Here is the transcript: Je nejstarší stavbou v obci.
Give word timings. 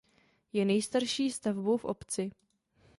Je 0.53 0.65
nejstarší 0.65 1.31
stavbou 1.31 1.77
v 1.77 1.85
obci. 1.85 2.31